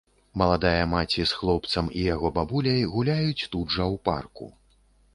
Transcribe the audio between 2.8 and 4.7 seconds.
гуляюць тут жа ў парку.